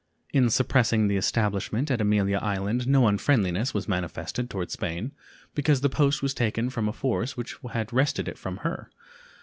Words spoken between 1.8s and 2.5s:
at Amelia